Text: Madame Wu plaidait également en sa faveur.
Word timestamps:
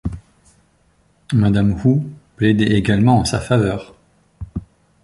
Madame 1.31 1.73
Wu 1.77 2.01
plaidait 2.35 2.71
également 2.71 3.19
en 3.19 3.23
sa 3.25 3.39
faveur. 3.39 3.93